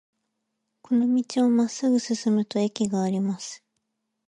[0.81, 3.63] この道をまっすぐ進むと駅があります。